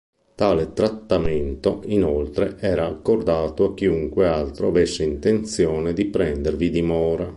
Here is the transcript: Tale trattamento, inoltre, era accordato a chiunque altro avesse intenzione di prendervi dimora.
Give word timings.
Tale 0.33 0.73
trattamento, 0.73 1.81
inoltre, 1.85 2.57
era 2.59 2.87
accordato 2.87 3.65
a 3.65 3.73
chiunque 3.75 4.27
altro 4.27 4.69
avesse 4.69 5.03
intenzione 5.03 5.93
di 5.93 6.07
prendervi 6.07 6.71
dimora. 6.71 7.29